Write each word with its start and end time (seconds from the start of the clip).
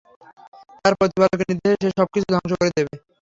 তার 0.81 0.93
প্রতিপালকের 0.99 1.47
নির্দেশে 1.51 1.77
সে 1.83 1.89
সবকিছু 1.99 2.27
ধ্বংস 2.31 2.51
করে 2.53 2.71
দেবে। 2.77 2.93